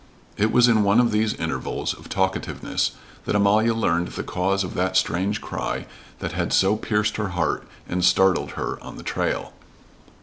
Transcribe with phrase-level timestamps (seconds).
[0.35, 2.93] It was in one of these intervals of talkativeness
[3.25, 5.85] that Amalia learned the cause of that strange cry
[6.17, 9.53] that had so pierced her heart and startled her on the trail.